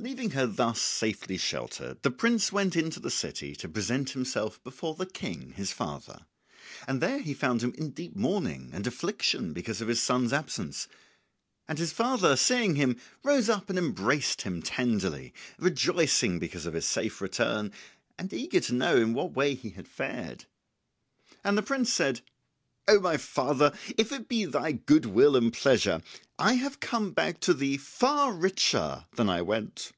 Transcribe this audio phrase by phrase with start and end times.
[0.00, 4.58] Leaving her thus safely sheltered, the prince went in to the city to present himself
[4.64, 6.24] before the King his father;
[6.88, 10.88] and there he found him in deep mourning and affliction because of his son's absence;
[11.68, 16.86] and his father seeing him, rose up and embraced him tenderly, rejoicing because of his
[16.86, 17.70] safe return,
[18.18, 20.46] and eager to know in what way he had fared.
[21.44, 22.22] And the prince said,
[22.88, 26.02] "O my father, if it be thy good will and pleasure,
[26.40, 29.92] I have come back to thee far richer than I went.